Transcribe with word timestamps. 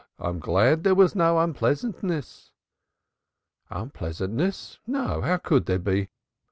"I 0.17 0.29
am 0.29 0.39
glad 0.39 0.83
there 0.83 0.95
was 0.95 1.13
no 1.13 1.37
unpleasantness." 1.37 2.49
"Unpleasantness. 3.69 4.79
No, 4.87 5.21
how 5.21 5.37
could 5.37 5.67
there 5.67 5.77
be? 5.77 6.09